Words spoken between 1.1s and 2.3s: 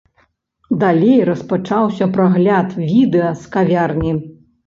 распачаўся